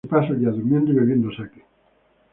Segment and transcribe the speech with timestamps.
[0.03, 1.63] Se pasa el día durmiendo y bebiendo sake.